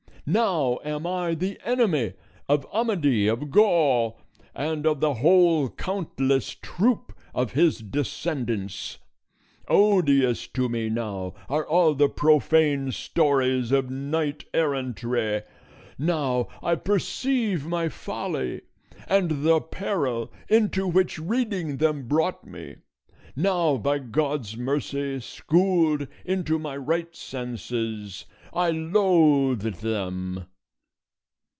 [0.23, 2.13] Now am I the enemy
[2.47, 4.21] of Amadis of Gaul
[4.53, 8.99] and of the whole countless troop of his descendants;
[9.67, 15.41] odious to me now are all the profane stories of knight errantry;
[15.97, 18.61] now I perceive my folly,
[19.07, 22.75] and the peril into which reading them brought me;
[23.33, 30.47] now, by God's mercy schooled into my right senses, I loathe them."